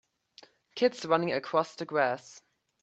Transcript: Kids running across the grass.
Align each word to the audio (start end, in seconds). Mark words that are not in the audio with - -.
Kids 0.73 1.05
running 1.05 1.31
across 1.31 1.75
the 1.75 1.85
grass. 1.85 2.41